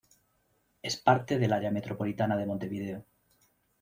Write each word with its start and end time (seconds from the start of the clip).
Es 0.81 0.97
parte 0.97 1.37
del 1.37 1.53
área 1.53 1.69
metropolitana 1.69 2.35
de 2.35 2.47
Montevideo. 2.47 3.05